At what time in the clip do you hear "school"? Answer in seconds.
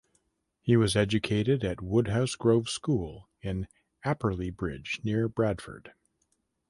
2.69-3.29